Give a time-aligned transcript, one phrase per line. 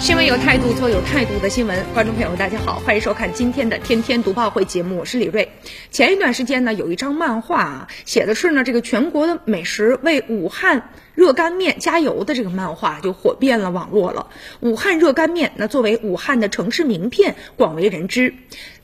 [0.00, 1.84] 新闻有态度，做有态度的新闻。
[1.92, 5.50] 观众朋友，大家好，欢迎收看今天的《天天读报会》节目，我是李锐。
[5.90, 14.28] 前一段时间呢，有一张漫画啊，写的是呢这个全国的美食为武汉热干面加油的这个漫画就火遍了网络了。
[14.60, 18.34] 武汉热干面，那作为武汉的城市名片，广为人知。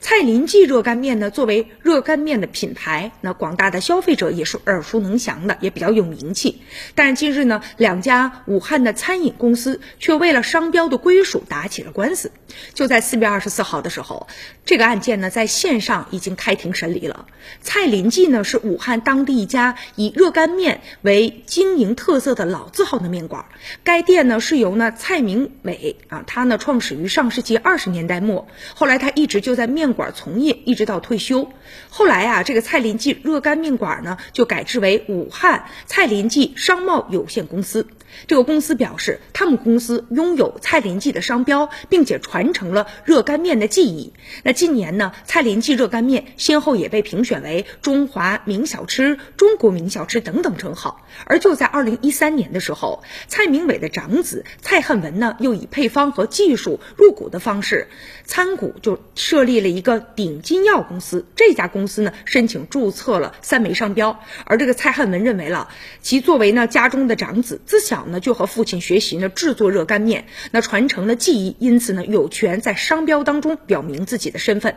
[0.01, 6.61] 蔡林记热干面呢，作为热干面的品牌，那广大的消费者也是耳熟能详的，也比较有名气。
[6.97, 12.33] 但是近日呢，两家武汉的餐饮公司却为了商标的归属打起了官司。
[12.75, 14.27] 就在四月二十四号的时候，
[14.65, 17.27] 这个案件呢在线上已经开庭审理了。
[17.61, 23.45] 蔡林记呢是武汉当地一家以热干面为经营特色色的老字号的面馆，
[23.85, 29.85] 该店呢是由呢蔡明伟啊，他呢创始于上世纪二十年代末，后来他一直就在面。
[29.95, 31.53] 馆从业一直到退休，
[31.91, 37.87] 后来啊，这个蔡林记热干面馆呢就改制为武汉蔡林记商贸有限公司。
[38.29, 44.13] 这个公司表示，他们公司拥有蔡林记的商标，并且传承了热干面的技艺。
[44.45, 51.05] 那近年呢，蔡林记热干面先后也被评选为中华名小吃、中国名小吃等等称号。
[51.27, 57.89] 而就在二零一三年的时候，蔡明伟的长子蔡汉文呢，又以配方和技术入股的方式
[58.25, 61.27] 参股，就设立了一个鼎金药公司。
[61.37, 64.21] 这家公司呢，申请注册了三枚商标。
[64.47, 65.69] 而这个蔡汉文认为了，
[66.01, 74.77] 其作为呢家中的长子，自小呢就和父亲学习呢制作热干面，那传承了技艺，因此呢有权在商标当中表明自己的身份。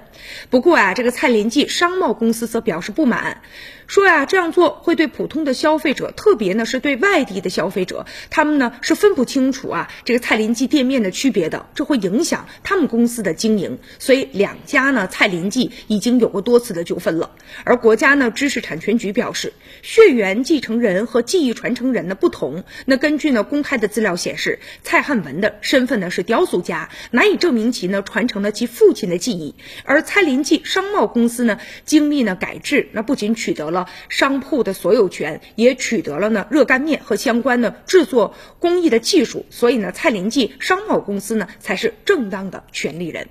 [0.50, 3.42] 不过啊，这个蔡林记商贸公司则表示不满。
[3.86, 13.78] 说呀，这样做会对普通的消费者，特别呢是对外地的消费者，他们呢是分不清楚啊这个蔡林记店面的区别的，这会影响他们公司的经营。
[14.00, 17.32] 所以两家呢蔡林记已经有过多次的纠纷了。
[17.64, 22.64] 而国家呢知识产权局表示，血缘继承人和技艺传承人呢不同。
[22.86, 29.56] 那根据呢公开的资料显示，蔡汉文的身份呢是雕塑家，难以证明其呢传承了其父亲的记忆。
[29.84, 33.88] 而蔡林记商贸公司呢经历呢改制，那不仅取得了。
[34.10, 43.30] 商铺的所有权也取得了呢，热干面和相关的制作工艺的技术，所以呢，蔡林记商贸公司呢才是正当的权利人。